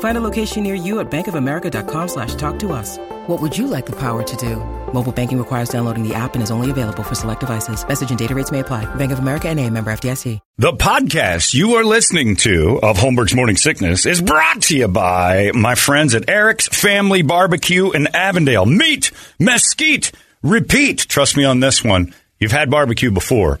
[0.00, 2.98] Find a location near you at bankofamerica.com slash talk to us.
[3.28, 4.56] What would you like the power to do?
[4.92, 7.86] Mobile banking requires downloading the app and is only available for select devices.
[7.86, 8.92] Message and data rates may apply.
[8.96, 10.40] Bank of America and a member FDIC.
[10.56, 15.52] The podcast you are listening to of Holmberg's Morning Sickness is brought to you by
[15.54, 18.66] my friends at Eric's Family Barbecue in Avondale.
[18.66, 20.10] Meat, mesquite,
[20.42, 21.00] repeat.
[21.00, 22.14] Trust me on this one.
[22.40, 23.60] You've had barbecue before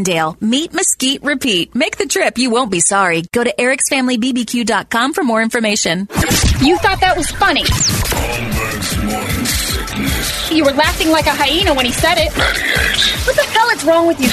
[0.00, 0.36] Avondale.
[0.40, 1.74] Meat Mesquite Repeat.
[1.74, 2.38] Make the trip.
[2.38, 3.22] You won't be sorry.
[3.32, 6.08] Go to ericsfamilybbq.com for more information.
[6.62, 7.64] You thought that was funny.
[10.54, 12.32] You were laughing like a hyena when he said it.
[13.26, 14.30] What the hell is wrong with you?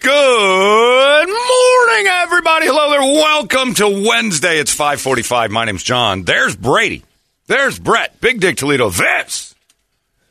[0.00, 2.66] Good morning, everybody.
[2.66, 3.00] Hello there.
[3.00, 4.58] Welcome to Wednesday.
[4.58, 5.50] It's 545.
[5.50, 6.22] My name's John.
[6.22, 7.02] There's Brady.
[7.48, 8.20] There's Brett.
[8.20, 8.90] Big Dick Toledo.
[8.90, 9.56] This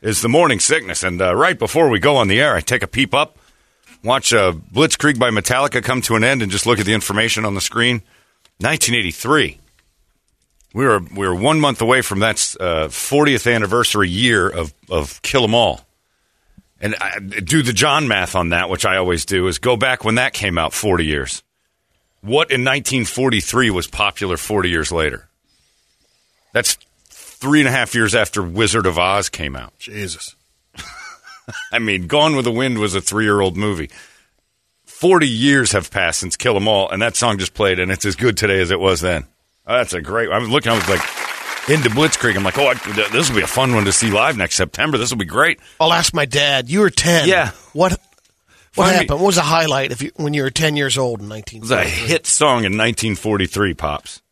[0.00, 1.02] is the morning sickness.
[1.02, 3.38] And uh, right before we go on the air, I take a peep up,
[4.02, 7.44] watch uh, Blitzkrieg by Metallica come to an end, and just look at the information
[7.44, 8.02] on the screen.
[8.60, 9.60] 1983.
[10.74, 15.22] We were we were one month away from that uh, 40th anniversary year of of
[15.22, 15.80] Kill 'Em All,
[16.80, 20.04] and I, do the John math on that, which I always do, is go back
[20.04, 21.42] when that came out 40 years.
[22.20, 25.28] What in 1943 was popular 40 years later?
[26.52, 26.76] That's
[27.40, 29.78] three and a half years after Wizard of Oz came out.
[29.78, 30.34] Jesus.
[31.72, 33.90] I mean, Gone with the Wind was a three year old movie.
[34.84, 38.04] 40 years have passed since Kill 'Em All, and that song just played, and it's
[38.04, 39.26] as good today as it was then.
[39.66, 40.28] Oh, that's a great.
[40.30, 41.00] I was looking, I was like,
[41.68, 42.34] into Blitzkrieg.
[42.36, 42.74] I'm like, oh, I,
[43.12, 44.98] this will be a fun one to see live next September.
[44.98, 45.60] This will be great.
[45.78, 46.68] I'll ask my dad.
[46.68, 47.28] You were 10.
[47.28, 47.50] Yeah.
[47.74, 48.00] What what
[48.72, 49.20] Find me- happened?
[49.20, 51.76] What was the highlight if you, when you were 10 years old in 1943?
[51.76, 54.22] It was a hit song in 1943, Pops.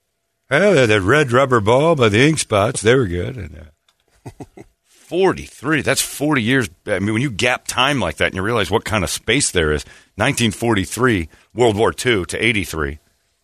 [0.50, 2.80] Oh, that red rubber ball by the ink spots.
[2.82, 3.36] They were good.
[3.36, 5.82] And, uh, 43.
[5.82, 6.68] That's 40 years.
[6.86, 9.50] I mean, when you gap time like that and you realize what kind of space
[9.50, 9.84] there is
[10.16, 12.98] 1943, World War II to 83,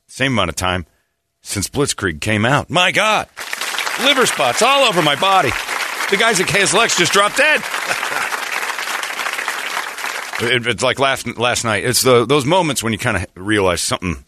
[0.08, 0.86] same amount of time
[1.40, 2.70] since Blitzkrieg came out.
[2.70, 3.28] My God.
[4.04, 5.50] Liver spots all over my body.
[6.10, 7.60] The guys at KSLX just dropped dead.
[10.40, 11.84] It- it's like last, last night.
[11.84, 14.24] It's the, those moments when you kind of realize something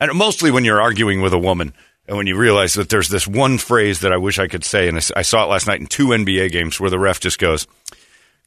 [0.00, 1.72] and mostly when you're arguing with a woman
[2.06, 4.88] and when you realize that there's this one phrase that I wish I could say,
[4.88, 7.66] and I saw it last night in two NBA games where the ref just goes,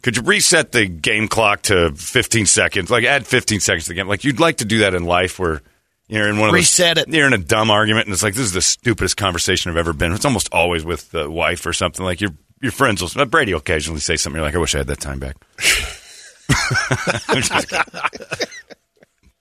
[0.01, 2.89] "Could you reset the game clock to 15 seconds?
[2.89, 4.07] Like add 15 seconds to the game.
[4.07, 5.61] Like you'd like to do that in life, where
[6.07, 7.07] you're in one of those- Reset it.
[7.09, 9.93] You're in a dumb argument, and it's like this is the stupidest conversation I've ever
[9.93, 10.11] been.
[10.13, 12.03] It's almost always with the wife or something.
[12.03, 12.31] Like your
[12.61, 14.37] your friends will Brady will occasionally say something.
[14.37, 15.35] You're like, I wish I had that time back.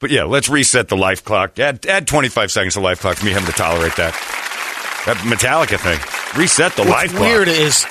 [0.03, 0.09] I'm just kidding.
[0.09, 1.59] But yeah, let's reset the life clock.
[1.59, 4.13] Add, add 25 seconds to life clock for me having to tolerate that.
[5.07, 5.99] That Metallica thing.
[6.39, 7.23] Reset the life What's clock.
[7.23, 7.85] weird is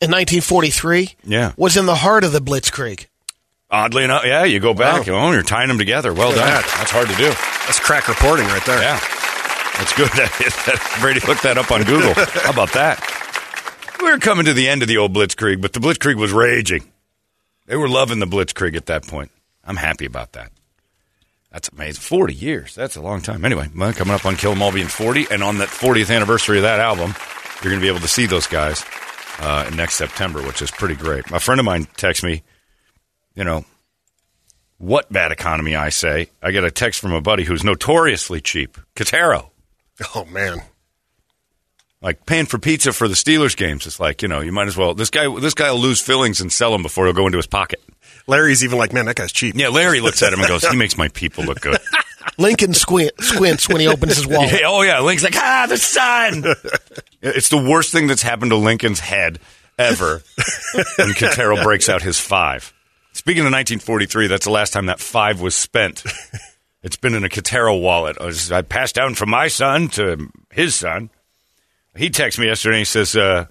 [0.00, 1.52] in 1943 Yeah.
[1.56, 3.06] was in the heart of the Blitzkrieg.
[3.70, 5.08] Oddly enough, yeah, you go back.
[5.08, 6.12] Oh, you're tying them together.
[6.14, 6.46] Well Look done.
[6.46, 6.74] that.
[6.78, 7.28] That's hard to do.
[7.66, 8.80] That's crack reporting right there.
[8.80, 9.00] Yeah.
[9.78, 10.10] That's good.
[11.00, 12.14] Brady looked that up on Google.
[12.14, 13.02] How about that?
[14.00, 16.84] We were coming to the end of the old Blitzkrieg, but the Blitzkrieg was raging.
[17.66, 19.30] They were loving the Blitzkrieg at that point.
[19.64, 20.52] I'm happy about that.
[21.56, 22.02] That's amazing.
[22.02, 22.74] 40 years.
[22.74, 23.42] That's a long time.
[23.42, 26.64] Anyway, coming up on Kill 'Em All being 40, and on that 40th anniversary of
[26.64, 27.14] that album,
[27.62, 28.84] you're going to be able to see those guys
[29.38, 31.30] uh, next September, which is pretty great.
[31.30, 32.42] A friend of mine texts me,
[33.34, 33.64] you know,
[34.76, 36.28] what bad economy I say.
[36.42, 39.50] I get a text from a buddy who's notoriously cheap, Quintero.
[40.14, 40.60] Oh man.
[42.02, 43.86] Like paying for pizza for the Steelers games.
[43.86, 44.92] It's like you know you might as well.
[44.92, 47.46] This guy this guy will lose fillings and sell them before he'll go into his
[47.46, 47.82] pocket.
[48.26, 49.54] Larry's even like, man, that guy's cheap.
[49.56, 51.78] Yeah, Larry looks at him and goes, "He makes my people look good."
[52.38, 54.52] Lincoln squint, squints when he opens his wallet.
[54.52, 56.44] Yeah, oh yeah, Lincoln's like, ah, the sun.
[57.22, 59.38] it's the worst thing that's happened to Lincoln's head
[59.78, 60.22] ever.
[60.98, 62.74] and Quintero breaks out his five.
[63.12, 66.02] Speaking of 1943, that's the last time that five was spent.
[66.82, 68.16] It's been in a Quintero wallet.
[68.20, 71.10] I, I passed down from my son to his son.
[71.96, 73.46] He texted me yesterday and he says, uh,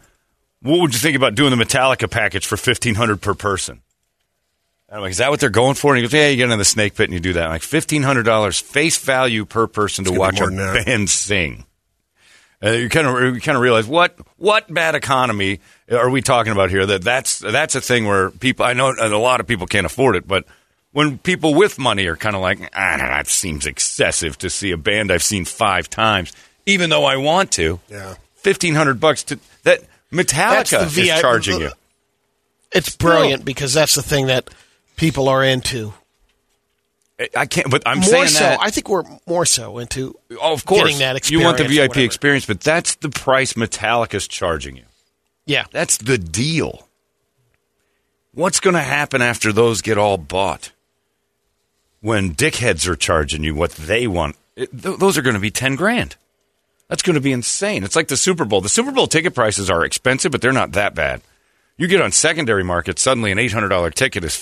[0.61, 3.81] "What would you think about doing the Metallica package for 1500 per person?"
[4.89, 5.93] I'm like, is that what they're going for?
[5.93, 7.45] And he goes, yeah, you get in the snake pit and you do that.
[7.45, 11.65] I'm like fifteen hundred dollars face value per person to watch a more band sing.
[12.63, 15.59] Uh, you kind of you kind of realize what what bad economy
[15.91, 16.85] are we talking about here?
[16.85, 20.15] That that's that's a thing where people I know a lot of people can't afford
[20.15, 20.45] it, but
[20.91, 24.77] when people with money are kind of like, ah, that seems excessive to see a
[24.77, 26.31] band I've seen five times,
[26.65, 27.79] even though I want to.
[27.89, 28.15] Yeah.
[28.35, 31.71] fifteen hundred bucks to that Metallica is VI charging you.
[32.71, 34.49] It's brilliant because that's the thing that
[34.95, 35.93] people are into.
[37.35, 38.59] I can't, but I'm more saying so, that.
[38.61, 40.19] I think we're more so into.
[40.31, 40.81] Oh, of course.
[40.81, 44.83] getting that you want the VIP experience, but that's the price Metallica's charging you.
[45.45, 46.87] Yeah, That's the deal.
[48.33, 50.71] What's going to happen after those get all bought?
[52.01, 55.51] When dickheads are charging you what they want, it, th- those are going to be
[55.51, 56.15] 10 grand.
[56.89, 57.83] That's going to be insane.
[57.83, 58.61] It's like the Super Bowl.
[58.61, 61.21] The Super Bowl ticket prices are expensive, but they're not that bad.
[61.77, 64.35] You get on secondary market, suddenly an $800 ticket is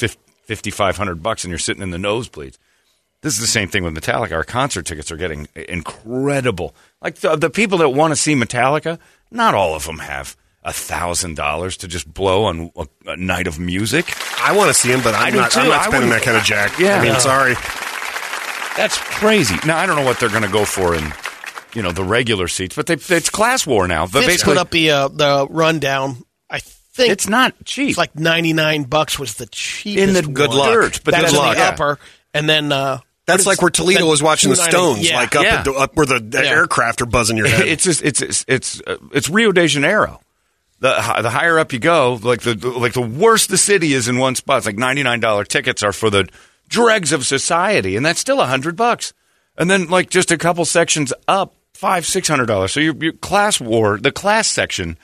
[0.45, 2.57] 5500 bucks and you're sitting in the nosebleeds.
[3.21, 4.33] This is the same thing with Metallica.
[4.33, 6.75] Our concert tickets are getting incredible.
[7.01, 8.99] Like the, the people that want to see Metallica,
[9.31, 13.47] not all of them have a thousand dollars to just blow on a, a night
[13.47, 14.13] of music.
[14.41, 15.55] I want to see him, but I I'm not.
[15.55, 16.77] I'm not spending that kind of jack.
[16.79, 16.97] Yeah.
[16.99, 17.19] I mean, No.
[17.19, 17.53] sorry.
[18.75, 19.55] That's crazy.
[19.65, 21.13] Now I don't know what they're going to go for in,
[21.75, 24.05] you know, the regular seats, but they, it's class war now.
[24.05, 26.23] But Fitz basically, put up the uh, the rundown.
[26.49, 26.59] I
[26.93, 27.89] think it's not cheap.
[27.89, 30.07] it's like ninety nine bucks was the cheapest.
[30.07, 30.33] In the one.
[30.33, 30.69] good luck.
[30.73, 31.99] Dirt, but that's good in luck, the upper,
[32.33, 35.17] and then uh, That's what like where Toledo then was watching the Stones, yeah.
[35.17, 35.55] like up, Yeah.
[35.59, 36.49] at the- up where the, the Yeah.
[36.51, 37.67] aircraft are buzzing your head.
[37.67, 40.19] it's just it's it's it's uh, it's Rio de Janeiro.
[40.79, 40.89] The
[41.21, 44.35] the higher up you go, like the like the worse the city is in one
[44.35, 44.57] spot.
[44.57, 46.27] It's like ninety nine dollar tickets are for the
[46.67, 49.13] dregs of society, and that's still a hundred bucks.
[49.57, 52.73] And then like just a couple sections up, five six hundred dollars.
[52.73, 54.97] So your your class war, the class section,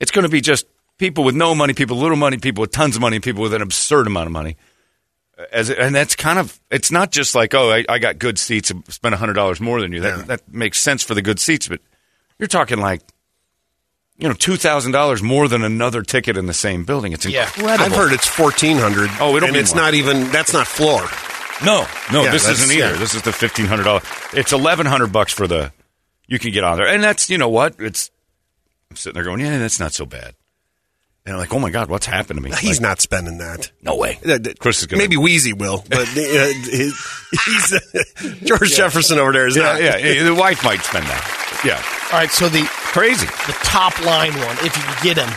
[0.00, 0.64] it's going to be just
[0.98, 3.54] people with no money, people with little money, people with tons of money, people with
[3.54, 4.56] an absurd amount of money.
[5.52, 8.70] As and that's kind of it's not just like oh I, I got good seats,
[8.72, 10.00] and spent hundred dollars more than you.
[10.00, 10.22] That Yeah.
[10.24, 11.80] that makes sense for the good seats, but
[12.40, 13.00] you're talking like
[14.16, 17.12] you know two thousand dollars more than another ticket in the same building.
[17.12, 17.44] It's Yeah.
[17.46, 17.84] incredible.
[17.84, 19.10] I've heard it's fourteen hundred.
[19.20, 19.84] Oh, it'll and it's more.
[19.84, 20.28] not even.
[20.32, 21.06] That's not floor.
[21.64, 22.92] no, no, Yeah, this isn't either.
[22.94, 22.98] yeah.
[22.98, 24.02] This is the fifteen hundred dollars.
[24.32, 25.72] It's eleven hundred bucks for the
[26.26, 28.10] you can get on there, and that's you know what it's.
[28.90, 30.34] I'm sitting there going, yeah, that's not so bad.
[31.28, 32.50] And I'm like, oh my god, what's happened to me?
[32.56, 33.70] He's Like, not spending that.
[33.82, 34.18] no way.
[34.60, 36.92] Chris is gonna maybe Weezy will, but uh, he-
[37.44, 39.82] he's George Jefferson over there is Yeah, not.
[39.82, 41.60] yeah, yeah, the wife might spend that.
[41.66, 41.82] Yeah,
[42.12, 43.26] All right, so the crazy.
[43.26, 45.28] the top line one, if you could get him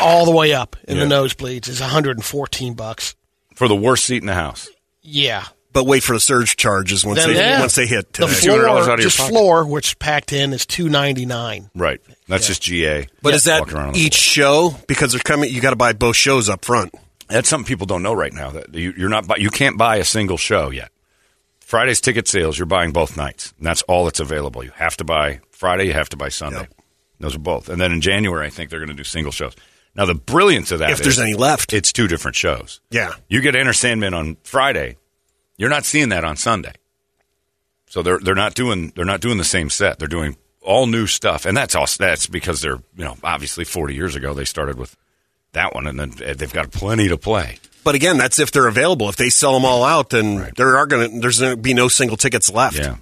[0.00, 3.14] all the way up in the nosebleeds, is one hundred and fourteen bucks.
[3.54, 4.68] for the worst seat in the house.
[5.00, 7.60] Yeah, But wait for the surge charges once Then- they yeah.
[7.60, 8.12] once they hit.
[8.12, 8.48] the Today.
[8.48, 9.30] $200 out floor, of just pocket.
[9.32, 11.70] floor, which packed in, is two ninety nine.
[11.74, 12.00] Right.
[12.28, 13.06] That's just GA.
[13.22, 14.74] But is that Walking around each show?
[14.88, 16.92] Because they're coming, you got to buy both shows up front.
[17.28, 18.50] That's something people don't know right now.
[18.50, 19.40] That you, you're not.
[19.40, 20.90] You can't buy a single show yet.
[21.60, 22.56] Friday's ticket sales.
[22.58, 24.62] You're buying both nights, and that's all that's available.
[24.64, 25.86] You have to buy Friday.
[25.86, 26.60] You have to buy Sunday.
[26.60, 26.74] Yep.
[27.18, 27.68] Those are both.
[27.68, 29.54] And then in January, I think they're going to do single shows.
[29.96, 31.72] Now the brilliance of that, If there's any left.
[31.72, 32.80] it's two different shows.
[32.90, 33.14] Yeah.
[33.28, 34.96] You get Enter Sandman on Friday.
[35.56, 36.72] You're not seeing that on Sunday.
[37.88, 39.98] So they're they're not doing they're not doing the same set.
[39.98, 41.86] They're doing all new stuff, and that's all.
[41.98, 44.96] That's because they're you know obviously 40 years ago they started with
[45.52, 47.58] that one, and then eh, they've got plenty to play.
[47.84, 49.08] But again, that's if they're available.
[49.08, 50.54] If they sell them all out, then Right.
[50.56, 52.76] there are going to there's going to be no single tickets left.
[52.78, 52.96] Yeah,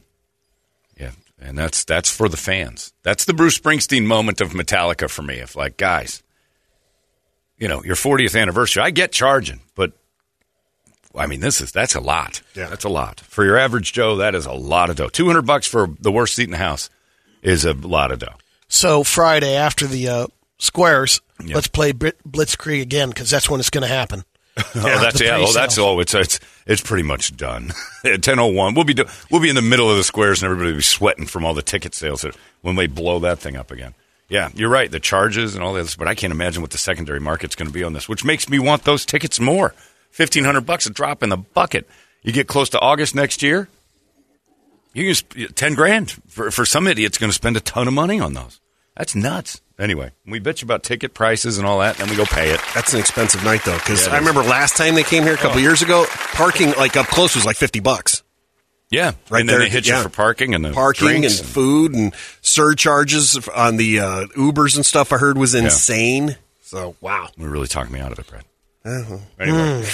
[1.01, 2.93] yeah, and that's that's for the fans.
[3.03, 5.37] That's the Bruce Springsteen moment of Metallica for me.
[5.37, 6.23] If like guys,
[7.59, 9.93] you know, your 40th anniversary, I get charging, but
[11.17, 12.43] I mean, this is that's a lot.
[12.55, 12.69] Yeah.
[12.69, 14.17] that's a lot for your average Joe.
[14.17, 15.09] That is a lot of dough.
[15.09, 16.91] 200 bucks for the worst seat in the house
[17.45, 18.35] is a lot of dough.
[18.69, 20.27] So Friday after the uh,
[20.59, 21.55] squares, Yeah.
[21.55, 24.25] let's play Blitzkrieg again because that's when it's going to happen.
[24.77, 25.39] Oh, that's yeah.
[25.41, 26.01] Oh, that's all.
[26.01, 27.73] It's it's it's pretty much done.
[28.05, 30.41] At ten oh one, we'll be do, we'll be in the middle of the squares,
[30.43, 33.41] and everybody will be sweating from all the ticket sales that, when they blow that
[33.41, 33.95] thing up again.
[34.29, 34.89] Yeah, you're right.
[34.89, 37.73] The charges and all this, but I can't imagine what the secondary market's going to
[37.75, 39.75] be on this, which makes me want those tickets more.
[40.13, 41.89] Fifteen hundred bucks a drop in the bucket.
[42.23, 43.69] You get close to August next year,
[44.95, 47.95] you can sp- ten grand for for some idiot's going to spend a ton of
[47.95, 48.61] money on those.
[48.97, 49.61] That's nuts.
[49.79, 52.61] Anyway, we bitch about ticket prices and all that, and then we go pay it.
[52.77, 54.27] That's an expensive night though, because Yeah, it I is.
[54.27, 57.45] remember last time they came here a couple years ago, parking like up close was
[57.45, 58.23] like fifty bucks.
[58.91, 59.97] Yeah, Right and then there, they hit yeah.
[59.97, 64.77] you for parking and the Parking and drinks food and surcharges on the uh, Ubers
[64.77, 65.13] and stuff.
[65.13, 66.37] I heard was insane.
[66.61, 68.45] So wow, We're really talked me out of it, Brad.
[68.85, 69.17] Uh-huh.
[69.41, 69.89] Anyway, Hmm.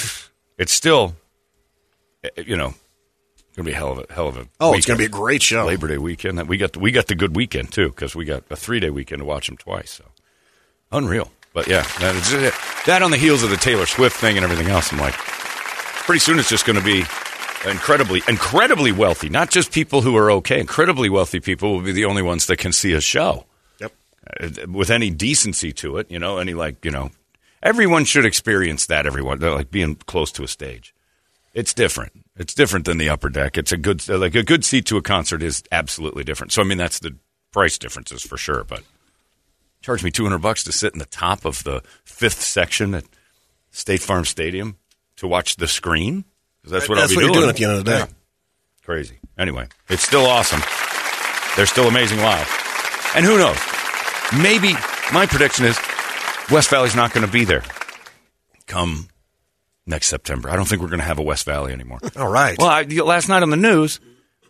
[0.58, 1.14] it's still,
[2.24, 2.74] eh, you know,
[3.64, 4.48] to be a hell of a hell of a.
[4.60, 5.64] oh, it's going to be a great show.
[5.66, 6.48] Labor Day weekend.
[6.48, 8.90] We got the, we got the good weekend too because we got a three day
[8.90, 9.90] weekend to watch them twice.
[9.90, 10.04] So
[10.92, 11.30] unreal.
[11.52, 12.54] But yeah, that, is it.
[12.86, 16.20] that on the heels of the Taylor Swift thing and everything else, I'm like, pretty
[16.20, 17.04] soon it's just going to be
[17.68, 19.28] incredibly incredibly wealthy.
[19.28, 20.60] Not just people who are okay.
[20.60, 23.46] Incredibly wealthy people will be the only ones that can see a show
[23.80, 23.92] Yep.
[24.40, 27.10] uh, with any decency to it, you know, any like, you know,
[27.62, 29.04] everyone should experience that.
[29.06, 30.94] Everyone, They're like being close to a stage.
[31.52, 32.12] It's different.
[32.36, 33.58] It's different than the upper deck.
[33.58, 36.52] It's a good, like a good seat to a concert is absolutely different.
[36.52, 37.16] So I mean, that's the
[37.52, 38.64] price differences for sure.
[38.64, 38.82] But
[39.82, 43.04] charge me two hundred bucks to sit in the top of the fifth section at
[43.70, 44.76] State Farm Stadium
[45.16, 46.24] to watch the screen.
[46.62, 47.98] 'Cause That's what That's I'll be what doing doing at the end of the day.
[47.98, 48.06] Yeah.
[48.84, 49.18] Crazy.
[49.38, 50.60] Anyway, it's still awesome.
[51.56, 52.48] They're still amazing live.
[53.14, 53.58] And who knows?
[54.42, 54.74] Maybe
[55.12, 55.78] my prediction is
[56.50, 57.64] West Valley's not going to be there
[58.66, 59.08] come
[59.86, 60.50] next September.
[60.50, 61.98] I don't think we're going to have a West Valley anymore.
[62.16, 62.56] All right.
[62.58, 64.00] Well, I, last night on the news,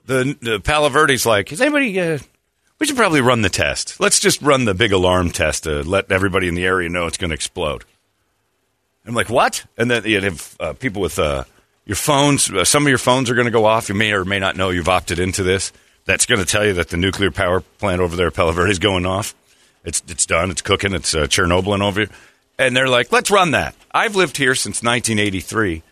[0.06, 1.98] the, the Palo Verde's like, is anybody?
[1.98, 2.18] Uh,
[2.78, 4.00] we should probably run the test.
[4.00, 7.18] Let's just run the big alarm test to let everybody in the area know it's
[7.18, 7.84] going to explode.
[9.06, 9.64] I'm like, what?
[9.76, 11.44] And then you have uh, people with uh,
[11.84, 12.50] your phones.
[12.50, 13.88] Uh, some of your phones are going to go off.
[13.88, 15.72] You may or may not know you've opted into this.
[16.04, 18.70] That's going to tell you that the nuclear power plant over there at Palo Verde
[18.70, 19.34] is going off.
[19.84, 20.50] It's it's done.
[20.50, 20.92] It's cooking.
[20.92, 22.10] It's uh, Chernobyl over here.
[22.60, 23.74] And they're like, let's run that.
[23.90, 25.82] I've lived here since 1983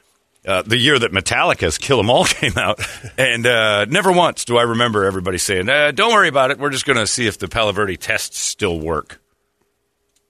[0.46, 2.80] uh, the year that Metallica's "Kill 'Em All" came out,
[3.18, 6.58] and uh, never once do I remember everybody saying, uh, "Don't worry about it.
[6.58, 9.20] We're just going to see if the Palo tests still work."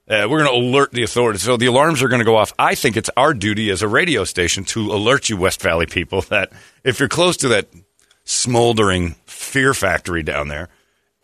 [0.09, 2.51] Uh, we're going to alert the authorities, so the alarms are going to go off.
[2.57, 6.21] I think it's our duty as a radio station to alert you, West Valley people,
[6.29, 6.51] that
[6.83, 7.67] if you're close to that
[8.25, 10.69] smoldering fear factory down there,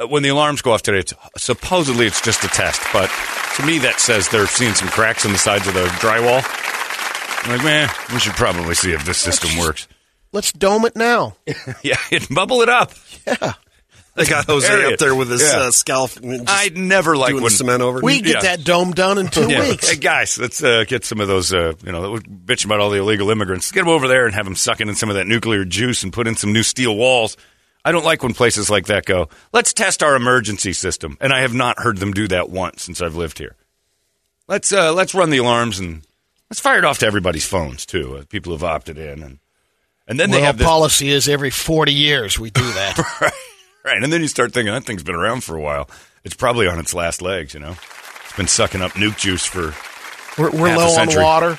[0.10, 3.10] when the alarms go off today, it's, supposedly it's just a test, but
[3.56, 6.44] to me that says they're seeing some cracks in the sides of the drywall.
[7.46, 9.88] I'm like, man, we should probably see if this system works.
[10.32, 11.36] Let's dome it now.
[11.84, 11.96] yeah,
[12.32, 12.92] bubble it up.
[13.26, 13.54] Yeah.
[14.16, 14.94] they got Jose Area.
[14.94, 15.60] up there with his Yeah.
[15.60, 16.18] uh, scalp.
[16.18, 18.00] and just I never like doing when the cement over.
[18.02, 18.56] We get Yeah.
[18.56, 19.70] that dome done in two Yeah.
[19.70, 19.90] weeks.
[19.90, 21.54] Hey guys, let's uh, get some of those.
[21.54, 23.72] Uh, you know, that bitching about all the illegal immigrants.
[23.72, 26.12] Get them over there and have them sucking in some of that nuclear juice and
[26.12, 27.38] put in some new steel walls.
[27.86, 29.30] I don't like when places like that go.
[29.54, 33.00] Let's test our emergency system, and I have not heard them do that once since
[33.00, 33.56] I've lived here.
[34.48, 36.02] Let's uh, let's run the alarms and
[36.50, 38.18] let's fire it off to everybody's phones too.
[38.18, 39.40] Uh, people who've opted in, and
[40.08, 42.98] and then well, they have this policy is every 40 years we do that.
[43.22, 43.32] right,
[43.84, 44.04] right.
[44.04, 45.90] And then you start thinking that thing's been around for a while.
[46.24, 47.54] It's probably on its last legs.
[47.54, 47.76] You know,
[48.24, 49.74] it's been sucking up nuke juice for
[50.42, 51.58] We're, we're low on water.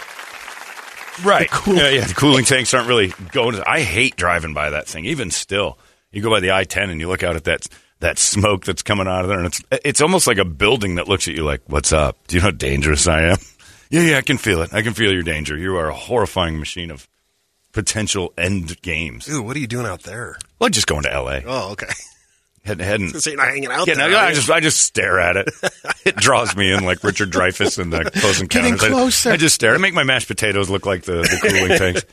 [1.25, 1.49] Right.
[1.50, 2.04] cool- Yeah, yeah.
[2.04, 3.56] The cooling tanks aren't really going.
[3.56, 5.06] To, I hate driving by that thing.
[5.06, 5.78] Even still,
[6.12, 7.66] you go by the I ten and you look out at that
[8.00, 11.08] that smoke that's coming out of there, and it's it's almost like a building that
[11.08, 12.16] looks at you like, "What's up?
[12.28, 13.36] Do you know how dangerous I am?"
[13.88, 14.18] Yeah, yeah.
[14.18, 14.75] I can feel it.
[14.75, 15.56] I can feel your danger.
[15.56, 17.06] You are a horrifying machine of
[17.72, 19.26] potential end games.
[19.26, 20.36] Dude, what are you doing out there?
[20.58, 21.44] Well, I'm just going to L.A.
[21.46, 21.86] Oh, okay.
[22.64, 23.08] Heading, heading.
[23.20, 24.10] So you're not hanging out Yeah, there.
[24.10, 25.48] no, I just I just stare at it.
[26.04, 28.82] It draws me in like Richard Dreyfuss and the Close Getting Encounters.
[28.84, 29.30] I- closer.
[29.32, 29.75] I, just stare.
[29.75, 32.04] I make my mashed potatoes look like the, the cooling tanks.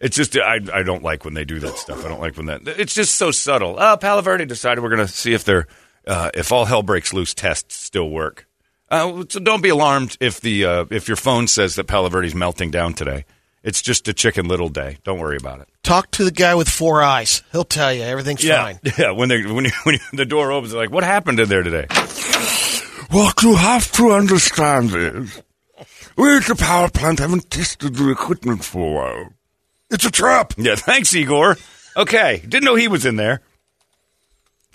[0.00, 2.04] It's just I I don't like when they do that stuff.
[2.04, 2.66] I don't like when that.
[2.66, 3.76] It's just so subtle.
[3.78, 5.66] Oh, Palo Verde decided we're going to see if they're
[6.06, 8.46] uh, if all hell breaks loose tests still work.
[8.90, 12.34] Uh, so don't be alarmed if the uh, if your phone says that Palo Verde's
[12.34, 13.24] melting down today.
[13.64, 14.98] It's just a chicken little day.
[15.02, 15.68] Don't worry about it.
[15.82, 17.42] Talk to the guy with four eyes.
[17.50, 18.78] He'll tell you everything's fine.
[18.98, 21.48] Yeah, when they when, you, when you, the door opens, they're like, "What happened in
[21.48, 21.86] there today?"
[23.10, 25.42] What you have to understand is,
[26.16, 29.32] we at the power plant haven't tested the equipment for a while.
[29.90, 30.54] It's a trap.
[30.56, 31.56] Yeah, thanks, Igor.
[31.96, 33.40] Okay, didn't know he was in there.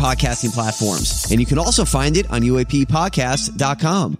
[0.00, 1.30] podcasting platforms.
[1.30, 4.18] And you can also find it on UAPpodcast.com.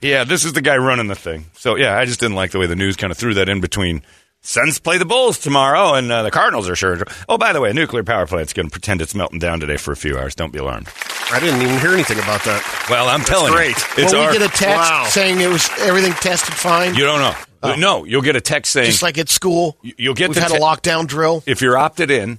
[0.00, 1.46] Yeah, this is the guy running the thing.
[1.54, 3.60] So yeah, I just didn't like the way the news kind of threw that in
[3.60, 4.02] between
[4.42, 7.02] Suns play the Bulls tomorrow, and uh, the Cardinals are sure.
[7.30, 9.78] Oh, by the way, a nuclear power plant's going to pretend it's melting down today
[9.78, 10.34] for a few hours.
[10.34, 10.88] Don't be alarmed.
[11.32, 12.86] I didn't even hear anything about that.
[12.90, 13.68] Well, I'm That's telling great.
[13.96, 15.06] you, it's Will our, we get a text Wow.
[15.08, 16.94] saying it was everything tested fine?
[16.94, 17.34] you don't know.
[17.78, 20.42] No, you'll get a text saying Just like at school, You- you'll get we've the
[20.42, 21.42] had te- a lockdown drill.
[21.46, 22.38] if you're opted in,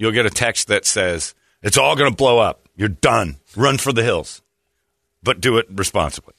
[0.00, 2.66] you'll get a text that says it's all going to blow up.
[2.74, 3.36] You're done.
[3.54, 4.42] Run for the hills,
[5.22, 6.34] but do it responsibly.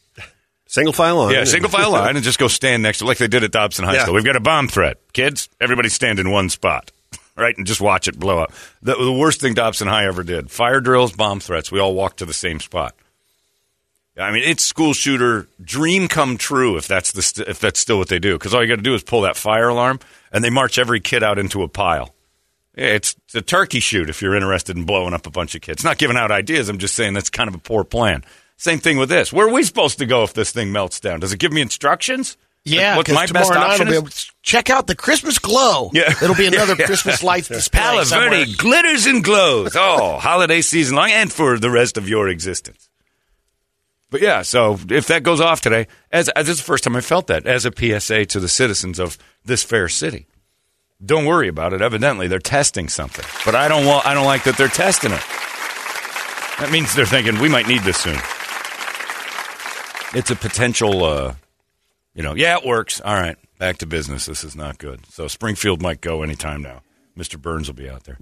[0.66, 1.34] Single file line.
[1.34, 3.84] Yeah, single file line and just go stand next to like they did at Dobson
[3.86, 4.04] High Yeah.
[4.04, 4.16] School.
[4.16, 4.98] We've got a bomb threat.
[5.14, 6.92] Kids, everybody stand in one spot.
[7.34, 8.52] Right, and just watch it blow up.
[8.84, 11.72] The, the worst thing Dobson High ever did: fire drills, bomb threats.
[11.72, 12.94] We all walked to the same spot.
[14.20, 17.98] I mean, it's school shooter dream come true if that's the st- if that's still
[17.98, 18.34] what they do.
[18.38, 20.00] Because all you got to do is pull that fire alarm,
[20.34, 22.14] and they march every kid out into a pile.
[22.74, 25.84] It's, a turkey shoot if you're interested in blowing up a bunch of kids.
[25.84, 26.70] Not giving out ideas.
[26.70, 28.24] I'm just saying that's kind of a poor plan.
[28.58, 29.34] Same thing with this.
[29.34, 31.20] Where are we supposed to go if this thing melts down?
[31.20, 32.38] Does it give me instructions?
[32.64, 33.98] Yeah, what 'cause my best option be
[34.44, 35.90] check out the Christmas glow.
[35.94, 36.12] Yeah.
[36.22, 36.86] it'll be another Yeah.
[36.86, 37.80] Christmas lights display.
[37.82, 38.04] Palo.
[38.04, 39.76] Verde glitters and glows.
[39.76, 42.88] Oh, holiday season long and for the rest of your existence.
[44.12, 46.96] But yeah, so if that goes off today, as, as this is the first time
[46.96, 50.28] I felt that as a PSA to the citizens of this fair city.
[51.04, 51.82] Don't worry about it.
[51.82, 54.06] Evidently, they're testing something, but I don't want.
[54.06, 55.22] I don't like that they're testing it.
[56.60, 58.20] That means they're thinking we might need this soon.
[60.14, 61.04] It's a potential.
[61.04, 61.36] Uh,
[62.14, 63.02] you know, yeah, it works.
[63.02, 64.28] All right, back to business.
[64.28, 65.06] This is not good.
[65.08, 66.82] So Springfield might go anytime now.
[67.18, 67.42] Mr.
[67.42, 68.20] Burns will be out there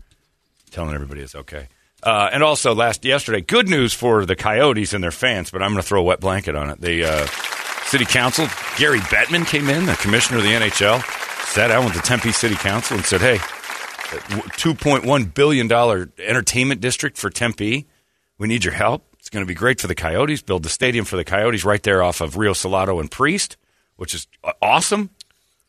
[0.72, 1.68] telling everybody it's okay.
[2.02, 5.72] Uh, and also, last yesterday, good news for the Coyotes and their fans, but I'm
[5.72, 6.80] going to throw a wet blanket on it.
[6.80, 7.28] They uh,
[7.90, 11.04] city council, Gary Bettman came in, the commissioner of the NHL,
[11.46, 17.30] sat down with the Tempe City Council and said, "Hey, $2.1 billion entertainment district for
[17.30, 17.88] Tempe.
[18.38, 19.06] We need your help.
[19.20, 20.42] It's going to be great for the Coyotes.
[20.42, 23.58] Build the stadium for the Coyotes right there off of Rio Salado and Priest,
[23.98, 24.28] which is
[24.62, 25.10] awesome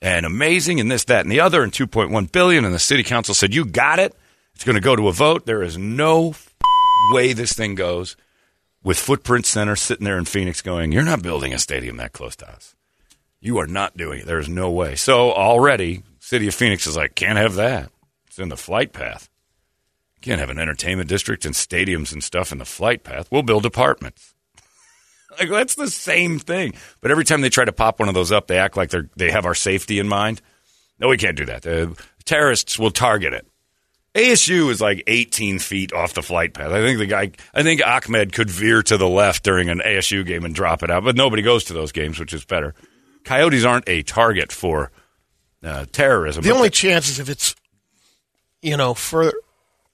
[0.02, 2.64] and amazing and this, that, and the other, and 2.1 billion.
[2.64, 4.14] And the city council said, You got it.
[4.54, 5.46] It's going to go to a vote.
[5.46, 6.34] There is no
[7.12, 8.16] way this thing goes
[8.82, 12.36] with Footprint Center sitting there in Phoenix going, You're not building a stadium that close
[12.36, 12.74] to us.
[13.40, 14.26] You are not doing it.
[14.26, 14.96] There is no way.
[14.96, 17.90] So already, City of Phoenix is like, Can't have that.
[18.26, 19.28] It's in the flight path.
[20.20, 23.28] Can't have an entertainment district and stadiums and stuff in the flight path.
[23.30, 24.34] We'll build apartments.
[25.38, 26.74] like that's the same thing.
[27.00, 29.08] But every time they try to pop one of those up, they act like they're
[29.16, 30.42] they have our safety in mind.
[30.98, 31.62] No, we can't do that.
[31.62, 33.46] The terrorists will target it.
[34.14, 36.72] ASU is like 18 feet off the flight path.
[36.72, 40.26] I think the guy, I think Ahmed could veer to the left during an ASU
[40.26, 42.74] game and drop it out, but nobody goes to those games, which is better.
[43.24, 44.90] Coyotes aren't a target for
[45.62, 46.42] uh, terrorism.
[46.42, 47.54] The only they- chance is if it's,
[48.62, 49.32] you know, for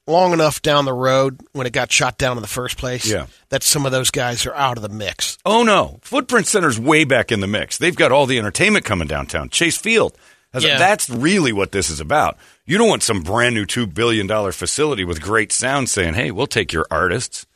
[0.07, 3.27] long enough down the road when it got shot down in the first place, Yeah.
[3.51, 5.37] that some of those guys are out of the mix.
[5.45, 7.77] Oh no, Footprint Center's way back in the mix.
[7.77, 9.51] They've got all the entertainment coming downtown.
[9.51, 10.17] Chase Field.
[10.57, 10.79] Has- Yeah.
[10.79, 12.37] That's really what this is about.
[12.67, 16.31] You don't want some brand new two billion dollar facility with great sound saying, "Hey,
[16.31, 17.47] we'll take your artists.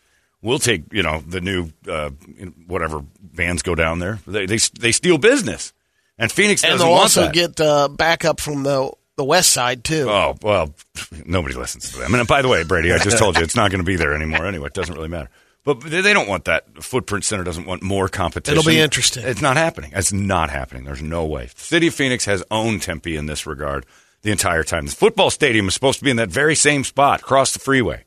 [0.42, 2.10] We'll take you know the new uh,
[2.66, 4.20] whatever bands go down there.
[4.26, 5.72] They they, they steal business."
[6.18, 7.32] And Phoenix And doesn't they'll want also that.
[7.34, 10.06] get uh, backup from the the west side too.
[10.08, 10.74] Oh well,
[11.26, 12.14] nobody listens to them.
[12.14, 14.14] And by the way, Brady, I just told you it's not going to be there
[14.14, 14.66] anymore anyway.
[14.68, 15.28] It doesn't really matter.
[15.62, 16.82] But they don't want that.
[16.82, 18.58] Footprint Center doesn't want more competition.
[18.58, 19.24] It'll be interesting.
[19.26, 19.92] It's not happening.
[19.94, 20.84] It's not happening.
[20.84, 21.46] There's no way.
[21.46, 23.84] The City of Phoenix has owned Tempe in this regard
[24.22, 24.86] the entire time.
[24.86, 28.04] The football stadium is supposed to be in that very same spot across the freeway.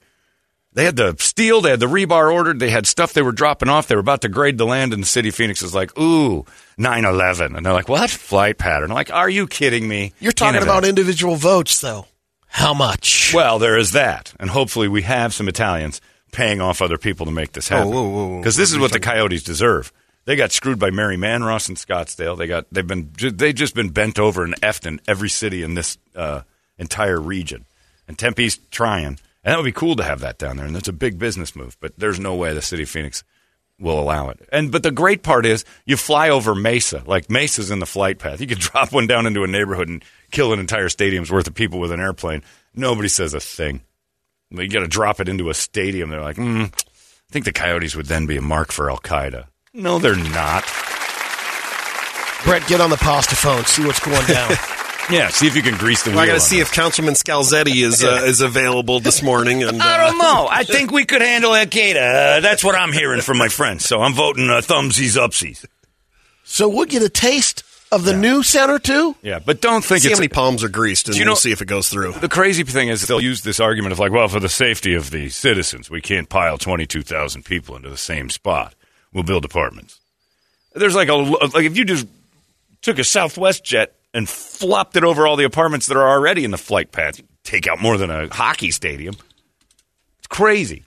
[0.73, 3.69] They had the steel, they had the rebar ordered, they had stuff they were dropping
[3.69, 3.87] off.
[3.87, 6.45] They were about to grade the land, and the city of Phoenix is like, ooh,
[6.79, 7.55] 9 11.
[7.55, 8.09] And they're like, what?
[8.09, 8.89] Flight pattern.
[8.89, 10.13] I'm like, are you kidding me?
[10.19, 12.07] You're talking have about individual votes, though.
[12.47, 13.33] How much?
[13.35, 16.01] Well, there is that, and hopefully we have some Italians
[16.33, 17.93] paying off other people to make this happen.
[17.93, 18.37] whoa, whoa, whoa.
[18.39, 19.93] Because this is what the Coyotes deserve.
[20.25, 22.37] They got screwed by Mary Manross in Scottsdale.
[22.37, 25.75] They got they've been they just been bent over and effed in every city in
[25.75, 26.41] this uh,
[26.77, 27.65] entire region.
[28.07, 30.65] And Tempe's trying, and that would be cool to have that down there.
[30.65, 31.77] And that's a big business move.
[31.79, 33.23] But there's no way the city of Phoenix
[33.79, 34.39] will allow it.
[34.51, 38.17] And but the great part is you fly over Mesa, like Mesa's in the flight
[38.19, 38.39] path.
[38.39, 41.53] You could drop one down into a neighborhood and kill an entire stadium's worth of
[41.53, 42.43] people with an airplane.
[42.73, 43.81] Nobody says a thing.
[44.61, 46.09] You got to drop it into a stadium.
[46.09, 49.47] They're like, mm, I think the Coyotes would then be a mark for Al Qaeda.
[49.73, 50.63] No, they're not.
[52.43, 53.65] Brett, get on the pasta phone.
[53.65, 54.55] See what's going down.
[55.09, 56.19] Yeah, see if you can grease the wheel.
[56.19, 56.61] I got to see that.
[56.61, 59.61] if Councilman Scalzetti is uh, is available this morning.
[59.61, 60.47] And I uh, don't know.
[60.51, 62.37] I think we could handle Al Qaeda.
[62.37, 63.85] Uh, that's what I'm hearing from my friends.
[63.85, 65.65] So I'm voting uh, thumbsies upsies.
[66.45, 67.63] so we'll get a taste
[67.93, 69.15] of the new center too.
[69.21, 71.35] Yeah, but don't think see how it's many palms are greased, and you know- we'll
[71.37, 72.13] see if it goes through.
[72.13, 75.11] The crazy thing is they'll use this argument of like, well, for the safety of
[75.11, 78.75] the citizens, we can't pile 22,000 people into the same spot.
[79.13, 79.99] We'll build apartments.
[80.75, 82.07] There's like a like if you just
[82.81, 86.51] took a Southwest jet and flopped it over all the apartments that are already in
[86.51, 87.21] the flight path.
[87.43, 89.15] Take out more than a hockey stadium.
[90.19, 90.83] It's crazy.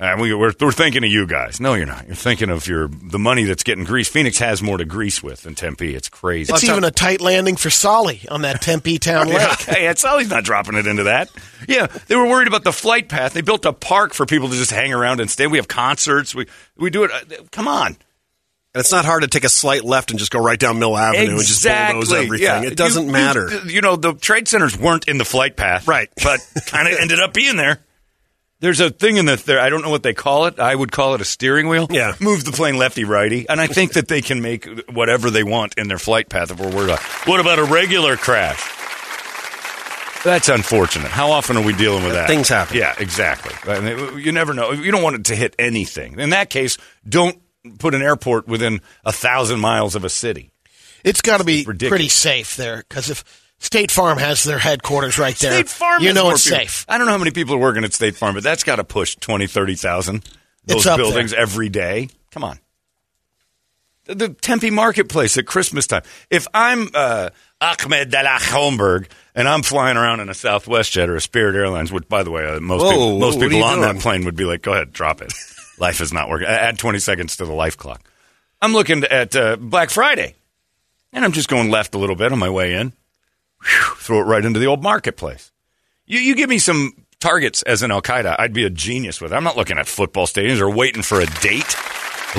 [0.00, 1.60] Uh, we, we're, we're thinking of you guys.
[1.60, 2.06] No, you're not.
[2.06, 4.10] You're thinking of your the money that's getting greased.
[4.10, 5.94] Phoenix has more to grease with than Tempe.
[5.94, 6.50] It's crazy.
[6.52, 9.60] It's even a tight landing for Sully on that Tempe Town Yeah, Lake.
[9.60, 11.30] hey, it's always not dropping it into that.
[11.68, 13.34] Yeah, they were worried about the flight path.
[13.34, 15.46] They built a park for people to just hang around and stay.
[15.46, 16.34] We have concerts.
[16.34, 16.46] We
[16.78, 17.10] we do it.
[17.12, 17.88] Uh, come on.
[18.72, 20.96] And it's not hard to take a slight left and just go right down Mill
[20.96, 22.46] Avenue and just bulldoze everything.
[22.46, 22.62] Yeah.
[22.62, 23.50] It doesn't You- matter.
[23.50, 26.08] You, you know, the trade centers weren't in the flight path, Right.
[26.22, 27.80] But kind of ended up being there.
[28.60, 29.58] There's a thing in the there.
[29.58, 30.60] I don't know what they call it.
[30.60, 31.86] I would call it a steering wheel.
[31.90, 32.14] Yeah.
[32.20, 35.74] move the plane lefty righty, and I think that they can make whatever they want
[35.78, 36.50] in their flight path.
[36.50, 38.60] If we're worried about, what about a regular crash?
[40.22, 41.08] That's unfortunate.
[41.10, 42.28] How often are we dealing with that?
[42.28, 42.76] Things happen.
[42.76, 43.54] Yeah, exactly.
[43.72, 44.72] I mean, you never know.
[44.72, 46.20] You don't want it to hit anything.
[46.20, 46.76] In that case,
[47.08, 47.40] don't
[47.78, 50.52] put an airport within a thousand miles of a city.
[51.02, 51.90] It's got to be ridiculous.
[51.90, 56.08] pretty safe there because if State Farm has their headquarters right there, State Farm, you
[56.08, 56.58] has know more it's people.
[56.58, 56.86] safe.
[56.88, 58.84] I don't know how many people are working at State Farm, but that's got to
[58.84, 60.22] push 20, 30,000.
[60.66, 61.40] Those It's up buildings there.
[61.40, 62.08] every day.
[62.30, 62.58] Come on.
[64.06, 66.02] The, the Tempe Marketplace at Christmas time.
[66.30, 71.16] If I'm uh, Ahmed Dalah Holmberg and I'm flying around in a Southwest jet or
[71.16, 73.64] a Spirit Airlines, which, by the way, uh, most Whoa, people, most what are people
[73.64, 73.94] on doing?
[73.94, 75.32] that plane would be like, go ahead, drop it.
[75.78, 76.46] life is not working.
[76.48, 78.02] Add 20 seconds to the life clock.
[78.62, 80.34] I'm looking at uh, Black Friday,
[81.12, 82.92] and I'm just going left a little bit on my way in
[83.62, 85.52] Whew, throw it right into the old marketplace.
[86.06, 89.32] You, you give me some targets as an Al Qaeda, I'd be a genius with
[89.32, 89.36] it.
[89.36, 91.76] I'm not looking at football stadiums or waiting for a date.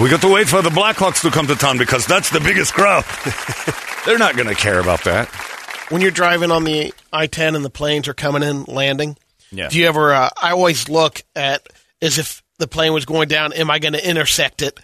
[0.01, 2.73] We got to wait for the Blackhawks to come to town because that's the biggest
[2.73, 3.03] crowd.
[4.05, 5.27] They're not going to care about that.
[5.89, 9.17] When you're driving on the I-10 and the planes are coming in landing,
[9.51, 9.67] Yeah.
[9.67, 10.13] do you ever?
[10.13, 11.67] Uh, I always look at
[12.01, 13.51] as if the plane was going down.
[13.53, 14.79] Am I going to intersect it?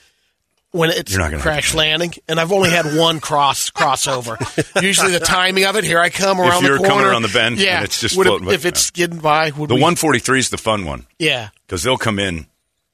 [0.72, 4.38] When it's You're not gonna crash landing, and I've only had one cross crossover.
[4.82, 5.84] Usually, the timing of it.
[5.86, 6.88] Here I come around the corner.
[6.90, 7.78] coming around the bend yeah.
[7.78, 10.40] and it's just would it- floating by- if it's skidding by, would The we, 143
[10.40, 12.48] is the fun one Yeah, because they'll come in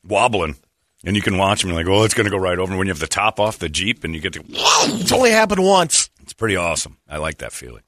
[0.08, 0.56] wobbling.
[1.06, 1.72] And you can watch them.
[1.72, 2.78] You're like, oh, it's going to go right over.
[2.78, 5.62] When you have the top off the Jeep and you get to, it's only happened
[5.62, 6.10] once.
[6.22, 6.96] it's pretty awesome.
[7.10, 7.82] I like that feeling.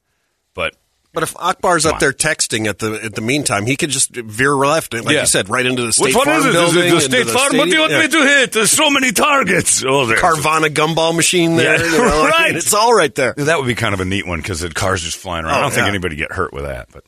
[1.15, 1.99] But if Akbar's Come up on.
[2.01, 5.21] there texting at the at the meantime, he could just veer left, like Yeah.
[5.21, 6.49] you said, right into the State Which one Farm is it?
[6.49, 6.77] Is building.
[6.77, 7.57] it the into State Farm?
[7.57, 8.21] What do you want stadium.
[8.23, 8.51] me to hit?
[8.51, 9.83] There's so many targets.
[9.83, 11.79] Oh, there's Carvana gumball machine there.
[11.79, 12.55] Yeah, you know, mean, right.
[12.55, 13.33] it's all right there.
[13.37, 15.53] That would be kind of a neat one because the car's just flying around.
[15.53, 15.89] Oh, I don't oh, think yeah.
[15.89, 16.89] anybody get hurt with that.
[16.91, 17.05] But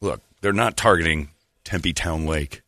[0.00, 1.30] look, they're not targeting
[1.64, 2.60] Tempe Town Lake.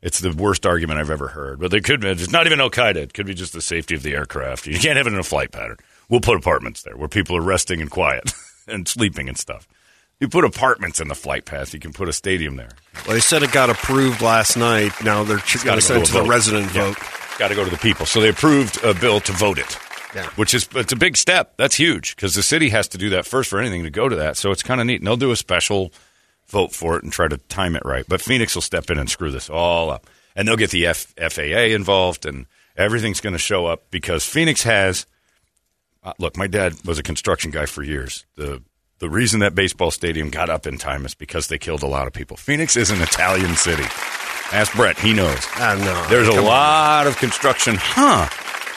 [0.00, 1.58] It's the worst argument I've ever heard.
[1.60, 2.08] But they could be.
[2.08, 2.96] It's not even Al Qaeda.
[2.96, 4.66] It could be just the safety of the aircraft.
[4.66, 5.76] You can't have it in a flight pattern.
[6.08, 8.32] We'll put apartments there where people are resting and quiet
[8.70, 9.66] and sleeping and stuff.
[10.20, 11.72] You put apartments in the flight path.
[11.72, 12.70] You can put a stadium there.
[13.06, 14.92] Well, they said it got approved last night.
[15.04, 16.28] Now they're going Gotta to send it to the vote.
[16.28, 16.92] resident Yeah.
[16.92, 16.96] vote.
[17.38, 18.04] Got to go to the people.
[18.04, 19.78] So they approved a bill to vote it.
[20.14, 20.26] Yeah.
[20.30, 21.54] Which is it's a big step.
[21.56, 24.16] That's huge because the city has to do that first for anything to go to
[24.16, 24.36] that.
[24.36, 25.00] So it's kind of neat.
[25.00, 25.92] And they'll do a special
[26.48, 28.04] vote for it and try to time it right.
[28.08, 31.14] But Phoenix will step in and screw this all up, and they'll get the F-
[31.16, 35.06] FAA involved, and everything's going to show up because Phoenix has.
[36.02, 38.24] Uh, look, my dad was a construction guy for years.
[38.36, 38.62] the
[39.00, 42.06] The reason that baseball stadium got up in time is because they killed a lot
[42.06, 42.36] of people.
[42.36, 43.84] Phoenix is an Italian city.
[44.52, 45.38] Ask Brett; he knows.
[45.56, 46.06] I know.
[46.08, 48.28] There's a Come lot of construction, huh,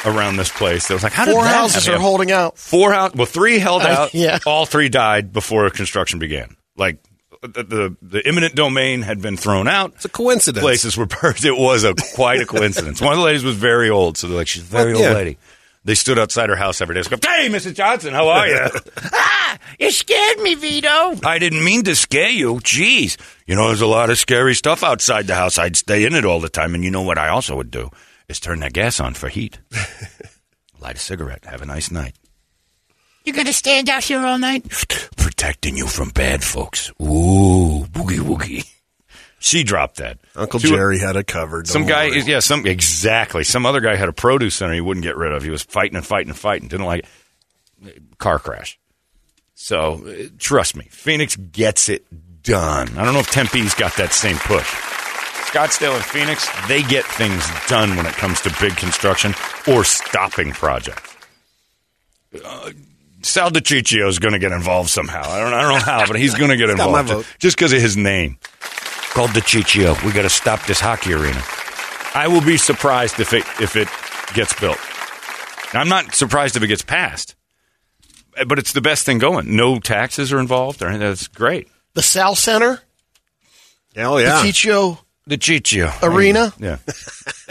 [0.06, 0.88] around this place.
[0.88, 2.00] That was like, how did Four that houses happen?
[2.00, 2.58] are holding out.
[2.58, 4.14] Four house, well, three held Uh, out.
[4.14, 4.40] yeah.
[4.46, 6.58] all three died before construction began.
[6.76, 6.98] Like
[7.42, 9.94] the, the the eminent domain had been thrown out.
[9.96, 10.62] It's a coincidence.
[10.62, 11.46] Places were burned.
[11.46, 13.00] It was a quite a coincidence.
[13.00, 15.08] One of the ladies was very old, so they're like, she's a very Well, yeah.
[15.08, 15.38] old lady.
[15.84, 17.02] They stood outside her house every day.
[17.10, 17.74] Go, hey, Mrs.
[17.74, 18.70] Johnson, how are you?
[19.14, 21.16] ah, you scared me, Vito.
[21.26, 22.56] I didn't mean to scare you.
[22.56, 23.18] Jeez,
[23.48, 25.58] you know, there's a lot of scary stuff outside the house.
[25.58, 27.90] I'd stay in it all the time, and you know what I also would do
[28.30, 29.60] is turn that gas on for heat.
[30.80, 31.46] Light a cigarette.
[31.46, 32.16] Have a nice night.
[33.24, 34.68] You're gonna stand out here all night?
[35.16, 36.92] Protecting you from bad folks.
[37.02, 38.68] Ooh, boogie woogie.
[39.44, 40.20] She dropped that.
[40.36, 41.68] Uncle She- Jerry had it covered.
[41.68, 42.22] Some guy, worry.
[42.22, 43.44] yeah, some exactly.
[43.44, 45.42] Some other guy had a produce center he wouldn't get rid of.
[45.42, 46.68] He was fighting and fighting and fighting.
[46.68, 47.06] Didn't like
[47.84, 48.18] it.
[48.20, 48.80] Car crash.
[49.56, 52.06] So uh, trust me, Phoenix gets it
[52.44, 52.90] done.
[52.98, 54.66] I don't know if Tempe's got that same push.
[55.52, 59.34] Scottsdale and Phoenix, they get things done when it comes to big construction
[59.68, 61.16] or stopping projects.
[62.46, 62.72] Uh,
[63.24, 65.22] Sal DiCiccio is going to get involved somehow.
[65.30, 67.82] I don't, I don't know how, but he's going to get involved just because of
[67.82, 68.38] his name.
[69.14, 70.04] Called DiCiccio.
[70.06, 71.42] We got to stop this hockey arena.
[72.14, 73.88] I will be surprised if it if it
[74.34, 74.80] gets built.
[75.74, 77.36] I'm not surprised if it gets passed,
[78.48, 79.56] but it's the best thing going.
[79.56, 80.98] No taxes are involved, or.
[80.98, 81.68] That's great.
[81.94, 82.82] The Sal Center,
[83.96, 84.42] Hell yeah.
[84.42, 86.54] the Chicho The Chichio Arena.
[86.60, 86.78] Yeah.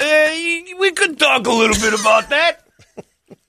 [0.03, 2.66] Eh, we could talk a little bit about that.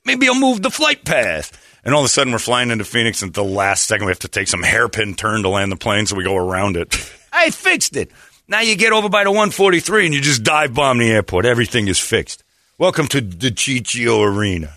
[0.04, 1.50] Maybe I'll move the flight path.
[1.82, 4.10] And all of a sudden, we're flying into Phoenix, and at the last second, we
[4.10, 6.92] have to take some hairpin turn to land the plane, so we go around it.
[7.32, 8.10] I fixed it.
[8.46, 11.46] Now you get over by the 143 and you just dive bomb the airport.
[11.46, 12.44] Everything is fixed.
[12.78, 14.74] Welcome to the Chichio Arena.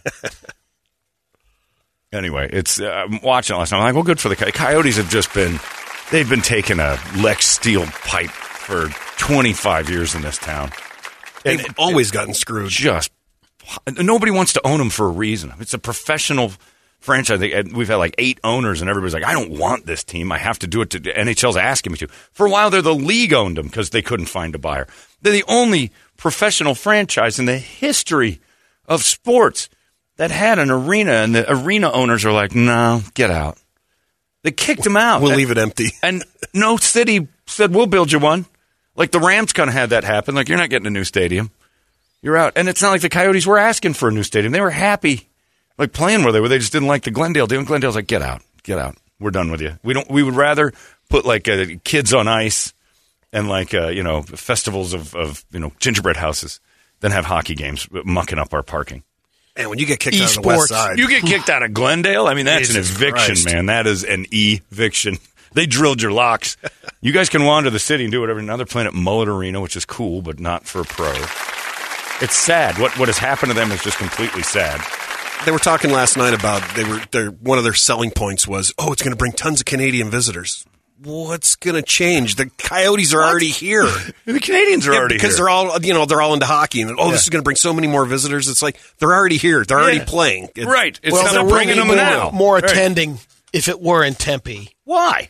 [2.13, 3.79] anyway, it's uh, I'm watching it last night.
[3.79, 4.97] I'm like, well, good for the Coy- Coyotes.
[4.97, 5.59] Have just been
[6.11, 10.71] they've been taking a Lex steel pipe for 25 years in this town.
[11.43, 12.69] They've always gotten screwed.
[12.69, 13.11] Just
[13.97, 15.53] nobody wants to own them for a reason.
[15.59, 16.51] It's a professional
[17.05, 17.39] franchise.
[17.39, 20.31] We've had like eight owners, and everybody's like, I don't want this team.
[20.31, 20.89] I have to do it.
[20.89, 22.07] To NHL's asking me to.
[22.07, 24.87] For a while there, the league owned them because they couldn't find a buyer.
[25.21, 28.39] They're the only professional franchise in the history
[28.87, 29.69] of sports
[30.17, 33.57] that had an arena, and the arena owners are like, no, get out.
[34.43, 35.21] They kicked them out.
[35.21, 35.89] We'll leave it empty.
[36.03, 38.45] And no city said, we'll build you one.
[38.95, 40.35] Like the Rams kind of had that happen.
[40.35, 41.51] Like, you're not getting a new stadium.
[42.21, 42.53] You're out.
[42.55, 44.51] And it's not like the Coyotes were asking for a new stadium.
[44.53, 45.27] They were happy,
[45.77, 46.47] like playing where they were.
[46.49, 47.59] They just didn't like the Glendale deal.
[47.59, 48.95] And Glendale's like, get out, get out.
[49.19, 49.77] We're done with you.
[49.83, 50.09] We don't.
[50.09, 50.73] We would rather
[51.09, 52.73] put like uh, kids on ice
[53.31, 56.59] and like uh, you know festivals of, of you know gingerbread houses
[56.99, 59.03] than have hockey games mucking up our parking.
[59.55, 61.73] And when you get kicked out of the west side, You get kicked out of
[61.73, 62.27] Glendale.
[62.27, 63.45] I mean, that's an eviction, Christ.
[63.45, 63.67] man.
[63.67, 65.17] That is an eviction.
[65.53, 66.57] They drilled your locks.
[67.01, 68.41] you guys can wander the city and do whatever.
[68.41, 71.13] Now they're playing at Mullet Arena, which is cool, but not for pro.
[72.21, 72.77] It's sad.
[72.79, 74.81] What what has happened to them is just completely sad.
[75.43, 78.73] They were talking last night about they were their one of their selling points was
[78.77, 80.65] oh it's going to bring tons of Canadian visitors.
[81.03, 82.35] What's going to change?
[82.35, 83.85] The Coyotes are already here.
[84.25, 85.45] The Canadians are Yeah, already because here.
[85.45, 87.11] they're all you know they're all into hockey and oh Yeah.
[87.11, 88.47] this is going to bring so many more visitors.
[88.49, 89.63] It's like they're already here.
[89.65, 90.49] They're already playing.
[90.55, 90.99] It- right.
[91.03, 92.29] It's well, not there bringing them more, now.
[92.31, 92.63] more Right.
[92.63, 93.19] attending
[93.53, 95.27] if it were in Tempe Why?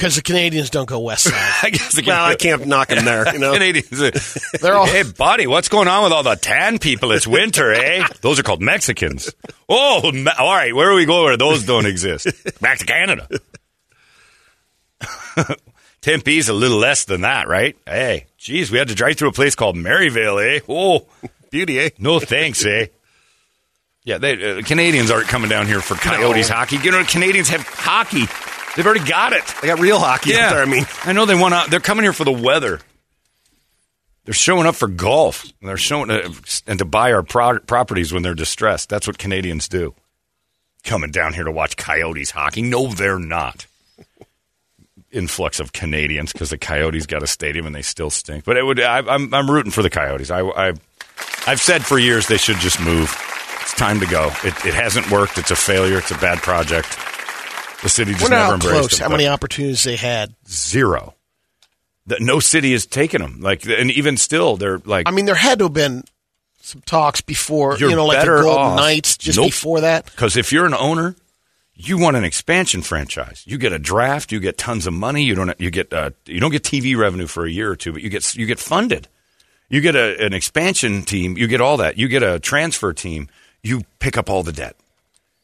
[0.00, 1.34] Because the Canadians don't go west side.
[1.62, 3.30] I guess the Well, I can't knock them there.
[3.34, 4.00] You know, Canadians.
[4.00, 4.10] uh,
[4.62, 7.12] They're all- hey, buddy, what's going on with all the tan people?
[7.12, 8.06] It's winter, eh?
[8.22, 9.30] Those are called Mexicans.
[9.68, 10.74] Oh, ma- all right.
[10.74, 12.26] Where do we go where those don't exist?
[12.62, 13.28] Back to Canada.
[16.00, 17.76] Tempe's a little less than that, right?
[17.84, 20.60] Hey, geez, we had to drive through a place called Maryvale, eh?
[20.66, 21.06] Oh,
[21.50, 21.90] beauty, eh?
[21.98, 22.86] no thanks, eh?
[24.04, 26.76] Yeah, they, uh, Canadians aren't coming down here for Coyotes hockey.
[26.78, 28.24] You know, Canadians have hockey.
[28.76, 29.42] They've already got it.
[29.60, 30.62] They got real hockey Yeah, there.
[30.62, 31.70] I mean, I know they want to.
[31.70, 32.80] They're coming here for the weather.
[34.24, 35.44] They're showing up for golf.
[35.60, 36.32] They're showing uh,
[36.66, 38.88] and to buy our pro- properties when they're distressed.
[38.88, 39.94] That's what Canadians do.
[40.84, 42.62] Coming down here to watch Coyotes hockey?
[42.62, 43.66] No, they're not.
[45.10, 48.44] Influx of Canadians because the Coyotes got a stadium and they still stink.
[48.44, 48.78] But it would.
[48.80, 50.30] I, I'm I'm rooting for the Coyotes.
[50.30, 50.72] I, I
[51.46, 53.12] I've said for years they should just move.
[53.62, 54.28] It's time to go.
[54.44, 55.38] It, it hasn't worked.
[55.38, 55.98] It's a failure.
[55.98, 56.96] It's a bad project.
[57.82, 58.92] The city just never embraced close.
[58.94, 60.34] it, How many opportunities they had?
[60.48, 61.14] zero.
[62.06, 63.40] That no city has taken them.
[63.40, 65.08] Like, and even still, they're like.
[65.08, 66.04] I mean, there had to have been
[66.60, 67.76] some talks before.
[67.78, 69.48] You're you know, like the Golden off- Knights just Nope.
[69.48, 70.06] before that.
[70.06, 71.14] Because if you're an owner,
[71.74, 73.44] you want an expansion franchise.
[73.46, 74.32] You get a draft.
[74.32, 75.22] You get tons of money.
[75.22, 75.58] You don't.
[75.60, 75.92] You get.
[75.92, 78.34] Uh, you don't get TV revenue for a year or two, but you get.
[78.34, 79.08] You get funded.
[79.68, 81.36] You get a, an expansion team.
[81.38, 81.96] You get all that.
[81.96, 83.28] You get a transfer team.
[83.62, 84.74] You pick up all the debt.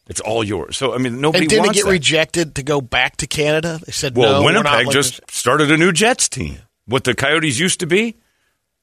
[0.08, 0.76] It's all yours.
[0.76, 1.90] So I mean, nobody And didn't it wants get that.
[1.90, 3.80] rejected to go back to Canada?
[3.84, 4.44] They said Well, no.
[4.44, 6.58] we're not Winnipeg just to- started a new Jets team.
[6.86, 8.14] What the Coyotes used to be,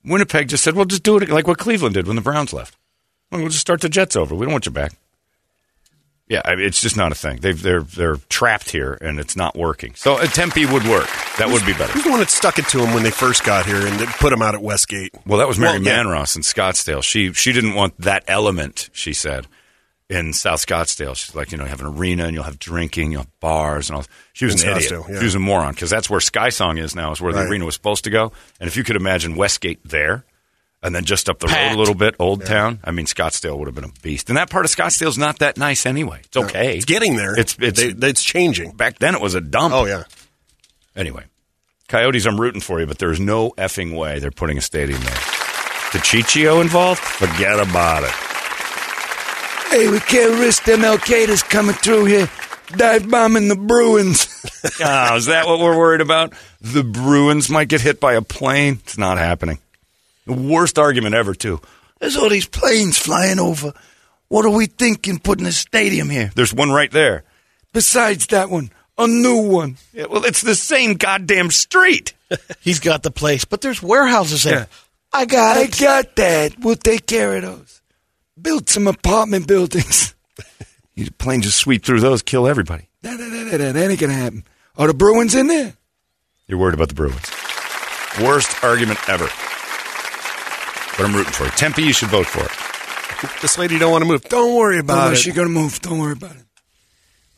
[0.03, 2.75] Winnipeg just said, "Well, just do it like what Cleveland did when the Browns left.
[3.31, 4.35] Well, we'll just start the Jets over.
[4.35, 4.91] We don't want you back."
[6.27, 7.39] Yeah, I mean, it's just not a thing.
[7.41, 9.93] They've, they're they're trapped here, and it's not working.
[9.95, 11.07] So a Tempe would work.
[11.37, 11.91] That would be better.
[11.91, 14.05] who's the one that stuck it to them when they first got here and they
[14.05, 15.13] put them out at Westgate?
[15.25, 16.03] Well, that was Mary Well, yeah.
[16.03, 17.03] Manross in Scottsdale.
[17.03, 18.89] She she didn't want that element.
[18.93, 19.47] She said
[20.13, 23.11] in South Scottsdale, she's like, you know, you have an arena and you'll have drinking,
[23.11, 24.05] you'll have bars and all.
[24.33, 24.91] She was In an idiot.
[24.91, 25.19] Scottsdale, yeah.
[25.19, 27.11] She was a moron because that's where SkySong is now.
[27.11, 27.49] Is where the Right.
[27.49, 28.31] arena was supposed to go.
[28.59, 30.25] And if you could imagine Westgate there.
[30.85, 32.79] And then just up the road a little bit, Old Town.
[32.83, 34.27] I mean, Scottsdale would have been a beast.
[34.29, 36.19] And that part of Scottsdale's not that nice anyway.
[36.25, 36.75] It's okay.
[36.75, 37.39] It's getting there.
[37.39, 38.71] It's it's They- it's changing.
[38.71, 39.15] back then.
[39.15, 39.73] It was a dump.
[39.73, 40.03] Oh yeah.
[40.93, 41.23] Anyway,
[41.87, 45.13] Coyotes, I'm rooting for you, but there's no effing way they're putting a stadium there.
[45.93, 46.99] The Chichio involved?
[46.99, 48.11] Forget about it.
[49.73, 52.29] Hey, we can't risk them Al Qaeda's coming through here,
[52.77, 54.27] dive bombing the Bruins.
[54.79, 56.33] oh, is that what we're worried about?
[56.61, 58.81] The Bruins might get hit by a plane?
[58.83, 59.57] It's not happening.
[60.27, 61.59] The worst argument ever, too.
[61.99, 63.73] There's all these planes flying over.
[64.27, 66.29] What are we thinking putting a stadium here?
[66.35, 67.23] There's one right there.
[67.73, 69.77] Besides that one, a new one.
[69.91, 72.13] Yeah, well, it's the same goddamn street.
[72.61, 74.59] He's got the place, but there's warehouses there.
[74.59, 74.65] Yeah.
[75.11, 75.79] I got I it.
[75.79, 76.59] got that.
[76.59, 77.81] We'll take care of those.
[78.41, 80.15] Build some apartment buildings.
[80.95, 82.89] the plane just sweep through those, kill everybody.
[83.01, 84.43] That, that, that, that, that ain't gonna happen.
[84.75, 85.73] Are the Bruins in there?
[86.47, 87.29] You're worried about the Bruins.
[88.21, 89.25] Worst argument ever.
[90.97, 91.53] But I'm rooting for it.
[91.53, 93.41] Tempe, you should vote for it.
[93.41, 94.23] This lady don't want to move.
[94.25, 95.15] Don't worry about Oh, it.
[95.15, 95.79] she gonna move.
[95.81, 96.43] Don't worry about it.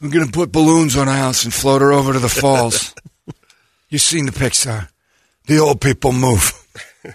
[0.01, 2.93] I'm going to put balloons on a house and float her over to the falls.
[3.89, 4.89] You've seen the Pixar.
[5.47, 6.51] The old people move.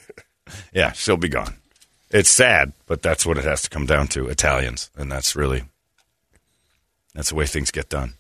[0.73, 1.55] yeah, she'll be gone.
[2.11, 4.29] It's sad, but that's what it has to come down to.
[4.29, 5.65] Italians, and that's really
[7.15, 8.15] that's the way things get done.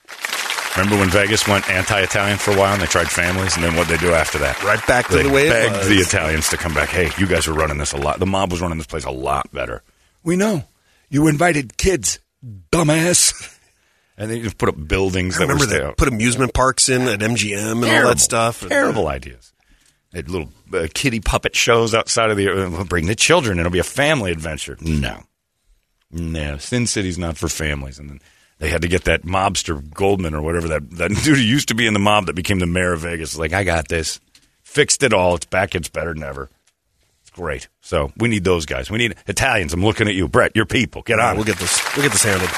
[0.77, 3.89] Remember when Vegas went anti-Italian for a while, and they tried families, and then what
[3.89, 4.63] they do after that?
[4.63, 5.89] Right back to They the way it begged was.
[5.89, 6.91] the Italians to come back.
[6.91, 8.21] Hey, you guys were running this a lot.
[8.21, 9.83] The mob was running this place a lot better.
[10.23, 10.65] We know.
[11.09, 12.21] You invited kids,
[12.71, 13.57] dumbass.
[14.17, 17.21] And they just put up buildings I that remember they put amusement parks in at
[17.21, 18.61] MGM and all that stuff.
[18.69, 19.53] Terrible ideas.
[20.13, 22.49] Little uh, kitty puppet shows outside of the.
[22.49, 23.59] Uh, we'll bring the children.
[23.61, 24.77] It'll be a family adventure.
[24.81, 25.23] No,
[26.11, 26.57] no.
[26.59, 27.99] Sin City's not for families.
[27.99, 28.21] And then
[28.59, 31.75] they had to get that mobster Goldman or whatever that that dude who used to
[31.75, 33.39] be in the mob that became the mayor of Vegas.
[33.39, 34.19] Like I got this,
[34.65, 35.37] fixed it all.
[35.37, 35.77] It's back.
[35.77, 36.51] It's better than ever.
[37.23, 37.69] It's great.
[37.81, 38.91] So we need those guys.
[38.91, 39.73] We need Italians.
[39.73, 40.57] I'm looking at you, Brett.
[40.57, 41.03] Your people.
[41.03, 41.37] Get on.
[41.37, 41.81] We'll get this.
[41.95, 42.51] We'll get this handled.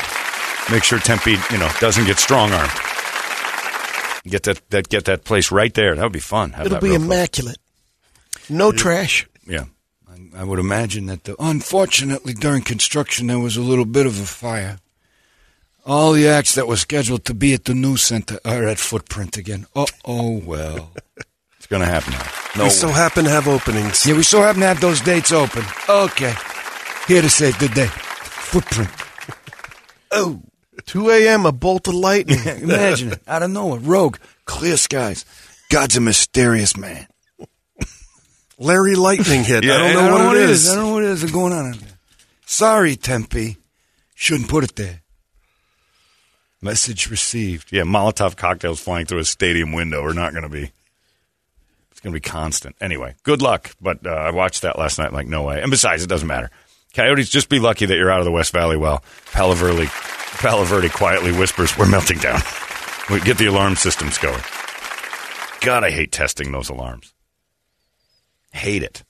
[0.70, 2.70] Make sure Tempe, you know, doesn't get strong armed.
[4.24, 5.94] Get that, that get that place right there.
[5.96, 6.52] That would be fun.
[6.52, 7.06] Have It'll be real close.
[7.06, 7.58] immaculate.
[8.48, 9.26] No trash.
[9.46, 9.64] Yeah.
[10.08, 14.20] I, I would imagine that, the, unfortunately, during construction, there was a little bit of
[14.20, 14.78] a fire.
[15.84, 19.36] All the acts that were scheduled to be at the news center are at Footprint
[19.36, 19.66] again.
[19.74, 20.92] Uh oh, well.
[21.56, 22.30] it's going to happen now.
[22.56, 22.64] No.
[22.64, 24.06] we so happen to have openings.
[24.06, 25.64] yeah, we so happen to have those dates open.
[25.88, 26.34] Okay.
[27.08, 27.86] Here to save the day.
[27.88, 28.90] Footprint.
[30.14, 30.42] Oh.
[30.86, 31.46] 2 a.m.
[31.46, 32.38] a bolt of lightning.
[32.62, 33.22] Imagine it.
[33.26, 33.80] Out of nowhere.
[33.80, 34.18] Rogue.
[34.44, 35.24] Clear skies.
[35.70, 37.06] God's a mysterious man.
[38.58, 39.64] Larry Lightning hit.
[39.64, 40.70] Yeah, I don't know what it is.
[40.70, 41.72] I don't know what it is going on.
[41.72, 41.98] in there.
[42.46, 43.56] Sorry, Tempe.
[44.14, 45.00] Shouldn't put it there.
[46.60, 47.72] Message received.
[47.72, 50.70] Yeah, Molotov cocktails flying through a stadium window are not going to be.
[51.90, 52.76] It's going to be constant.
[52.80, 53.74] Anyway, good luck.
[53.80, 55.12] But uh, I watched that last night.
[55.12, 55.60] Like, no way.
[55.60, 56.50] And besides, it doesn't matter.
[56.94, 59.02] Coyotes, just be lucky that you're out of the West Valley well.
[59.32, 59.88] Palo Verde,
[60.38, 62.40] Palo Verde quietly whispers, "We're melting down."
[63.10, 64.40] we get the alarm systems going.
[65.60, 67.12] God, I hate testing those alarms.
[68.52, 69.02] Hate it.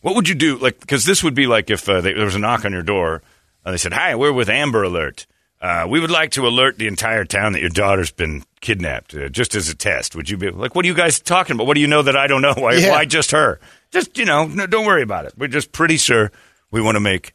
[0.00, 0.56] What would you do?
[0.58, 2.82] Like, because this would be like if uh, they, there was a knock on your
[2.82, 3.22] door
[3.64, 5.26] and they said, "Hi, we're with Amber Alert.
[5.60, 9.28] Uh, we would like to alert the entire town that your daughter's been kidnapped, uh,
[9.28, 11.66] just as a test." Would you be like, "What are you guys talking about?
[11.68, 12.54] What do you know that I don't know?
[12.56, 12.90] Why, Yeah.
[12.90, 13.60] why just her?
[13.92, 15.34] Just you know, no, don't worry about it.
[15.36, 16.32] We're just pretty sure
[16.72, 17.32] we want to make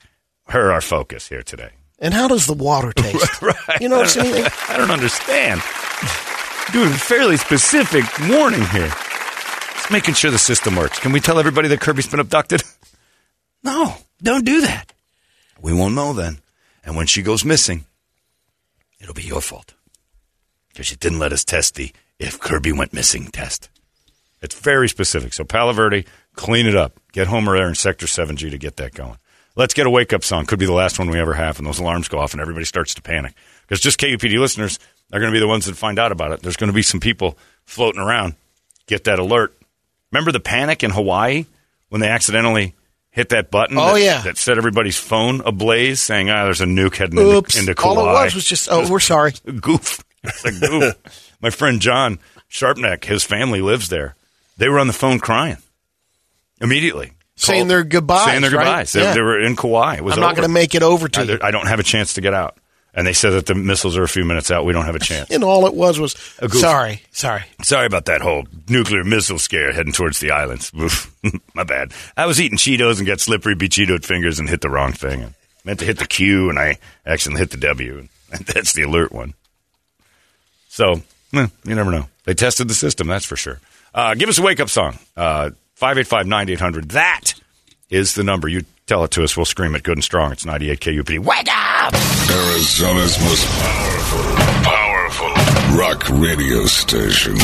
[0.50, 3.42] her our focus here today." And how does the water taste?
[3.42, 3.56] right.
[3.82, 4.46] You know what I mean?
[4.70, 5.62] I don't understand.
[6.74, 8.90] Dude, a fairly specific warning here.
[9.74, 11.00] Just making sure the system works.
[11.00, 12.64] Can we tell everybody that Kirby's been abducted?
[13.64, 14.94] No, don't do that.
[15.62, 16.38] We won't know then.
[16.86, 17.86] And when she goes missing,
[19.02, 19.74] it'll be your fault.
[20.70, 23.70] Because you didn't let us test the if Kirby went missing test.
[24.42, 25.34] It's very specific.
[25.34, 26.06] So Palo Verde,
[26.36, 26.94] clean it up.
[27.12, 29.18] Get Homer there in Sector 7G to get that going.
[29.58, 30.46] Let's get a wake up song.
[30.46, 32.64] Could be the last one we ever have, and those alarms go off and everybody
[32.64, 33.34] starts to panic.
[33.62, 34.78] Because just KUPD listeners
[35.12, 36.42] are going to be the ones that find out about it.
[36.42, 38.36] There's going to be some people floating around.
[38.86, 39.58] Get that alert.
[40.12, 41.46] Remember the panic in Hawaii
[41.90, 42.76] when they accidentally
[43.10, 43.78] hit that button?
[43.80, 44.22] Oh, that, yeah.
[44.22, 47.58] That set everybody's phone ablaze, saying, ah, there's a nuke heading Oops.
[47.58, 48.00] into, into Kauai.
[48.00, 49.34] All it was was just, oh, we're sorry.
[49.60, 50.04] goof.
[50.24, 51.36] It's a goof.
[51.42, 54.16] My friend John Sharpneck, his family lives there.
[54.58, 55.58] They were on the phone crying
[56.62, 58.64] immediately, Saying Called- their goodbyes, saying their right?
[58.66, 58.94] goodbyes.
[58.94, 59.14] They, Yeah.
[59.14, 59.96] they were in Kauai.
[59.98, 61.40] It was I'm not going to make it over to I, you.
[61.42, 62.58] I don't have a chance to get out.
[62.96, 64.66] And they said that the missiles are a few minutes out.
[64.66, 65.30] We don't have a chance.
[65.32, 66.14] And all it was was,
[66.52, 67.44] sorry, sorry.
[67.62, 70.72] Sorry about that whole nuclear missile scare heading towards the islands.
[71.54, 71.92] My bad.
[72.18, 75.22] I was eating Cheetos and got slippery, be Cheetoed fingers and hit the wrong thing.
[75.22, 78.08] And meant to hit the Q and I accidentally hit the W.
[78.32, 79.36] And that's the alert one.
[80.70, 81.02] So,
[81.34, 82.08] eh, you never know.
[82.26, 83.60] They tested the system, that's for sure.
[83.94, 84.98] Uh, give us a wake up song.
[85.16, 86.90] Uh, 585 9800.
[86.90, 87.34] That
[87.92, 88.48] is the number.
[88.48, 89.38] You tell it to us.
[89.38, 90.32] We'll scream it good and strong.
[90.32, 91.20] It's 98 KUPD.
[91.20, 91.94] Wake up!
[91.94, 94.24] Arizona's most powerful,
[94.64, 95.30] powerful
[95.78, 97.36] rock radio station.
[97.36, 97.44] 98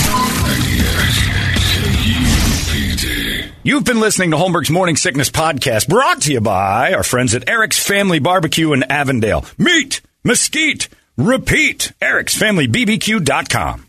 [2.97, 3.51] KUPD.
[3.61, 7.47] You've been listening to Holmberg's Morning Sickness Podcast, brought to you by our friends at
[7.47, 9.45] Eric's Family Barbecue in Avondale.
[9.59, 11.91] Meat, mesquite, repeat.
[12.01, 13.82] Eric'sFamilyBBQ.com.